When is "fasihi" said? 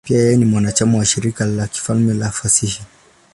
2.31-2.81